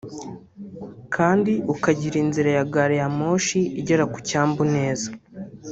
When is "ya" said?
2.57-2.63, 3.01-3.09